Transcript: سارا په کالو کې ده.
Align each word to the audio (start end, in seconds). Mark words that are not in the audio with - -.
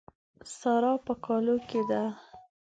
سارا 0.57 0.93
په 1.05 1.13
کالو 1.25 1.55
کې 1.69 1.81
ده. 1.89 2.03